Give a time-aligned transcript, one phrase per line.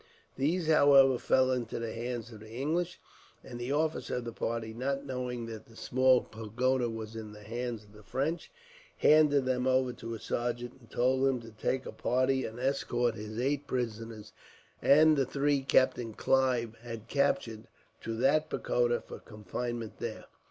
[0.35, 2.99] These, however, fell into the hands of the English;
[3.43, 7.43] and the officer of the party, not knowing that the Small Pagoda was in the
[7.43, 8.49] hands of the French,
[8.97, 13.13] handed them over to a sergeant, and told him to take a party and escort
[13.13, 14.33] his eight prisoners,
[14.81, 17.67] and the three Captain Clive had captured,
[18.01, 20.25] to that pagoda for confinement there.